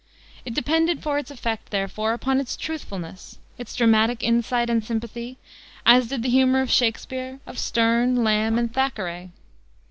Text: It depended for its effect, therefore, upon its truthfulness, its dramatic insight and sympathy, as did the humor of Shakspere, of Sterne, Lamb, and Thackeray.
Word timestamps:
It 0.45 0.55
depended 0.55 1.03
for 1.03 1.19
its 1.19 1.29
effect, 1.29 1.69
therefore, 1.69 2.13
upon 2.13 2.39
its 2.39 2.57
truthfulness, 2.57 3.37
its 3.59 3.75
dramatic 3.75 4.23
insight 4.23 4.67
and 4.67 4.83
sympathy, 4.83 5.37
as 5.85 6.07
did 6.07 6.23
the 6.23 6.29
humor 6.29 6.61
of 6.61 6.71
Shakspere, 6.71 7.39
of 7.45 7.59
Sterne, 7.59 8.23
Lamb, 8.23 8.57
and 8.57 8.73
Thackeray. 8.73 9.29